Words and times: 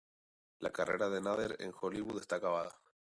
La 0.65 0.71
carrera 0.71 1.09
de 1.11 1.21
Nader 1.21 1.57
en 1.59 1.75
Hollywood 1.79 2.21
estaba 2.21 2.49
acabada. 2.63 2.81